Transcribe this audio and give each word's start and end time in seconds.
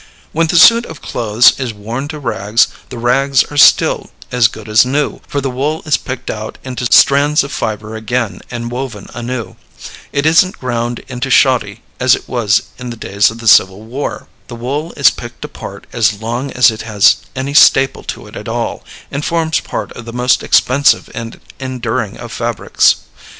When 0.31 0.47
the 0.47 0.55
suit 0.57 0.87
of 0.87 0.99
clothes 1.03 1.53
is 1.59 1.75
worn 1.75 2.07
to 2.07 2.17
rags, 2.17 2.69
the 2.89 2.97
rags 2.97 3.43
are 3.51 3.55
still 3.55 4.09
as 4.31 4.47
good 4.47 4.67
as 4.67 4.83
new, 4.83 5.21
for 5.27 5.41
the 5.41 5.51
wool 5.51 5.83
is 5.85 5.95
picked 5.95 6.31
out 6.31 6.57
into 6.63 6.91
strands 6.91 7.43
of 7.43 7.51
fiber 7.51 7.95
again 7.95 8.39
and 8.49 8.71
woven 8.71 9.05
anew. 9.13 9.57
It 10.11 10.25
isn't 10.25 10.57
ground 10.57 11.03
into 11.07 11.29
shoddy 11.29 11.83
as 11.99 12.15
it 12.15 12.27
was 12.27 12.63
in 12.79 12.89
the 12.89 12.97
days 12.97 13.29
of 13.29 13.37
the 13.37 13.47
Civil 13.47 13.83
War. 13.83 14.27
The 14.47 14.55
wool 14.55 14.91
is 14.97 15.11
picked 15.11 15.45
apart 15.45 15.85
as 15.93 16.13
long 16.19 16.49
as 16.49 16.71
it 16.71 16.81
has 16.81 17.17
any 17.35 17.53
staple 17.53 18.01
to 18.05 18.25
it 18.25 18.35
at 18.35 18.47
all, 18.47 18.83
and 19.11 19.23
forms 19.23 19.59
part 19.59 19.91
of 19.91 20.05
the 20.05 20.13
most 20.13 20.41
expensive 20.41 21.11
and 21.13 21.39
enduring 21.59 22.17
of 22.17 22.31
fabrics. 22.31 22.95